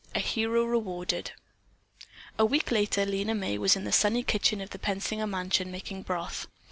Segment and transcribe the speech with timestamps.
[0.15, 1.29] A HERO REWARDED
[2.39, 6.01] A week later Lena May was in the sunny kitchen of the Pensinger mansion making
[6.01, 6.47] broth.